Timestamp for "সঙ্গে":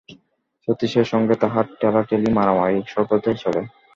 1.11-1.35